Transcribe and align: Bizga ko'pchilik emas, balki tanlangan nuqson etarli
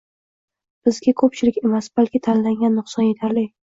Bizga 0.89 1.15
ko'pchilik 1.23 1.61
emas, 1.69 1.93
balki 2.01 2.25
tanlangan 2.31 2.79
nuqson 2.83 3.17
etarli 3.17 3.51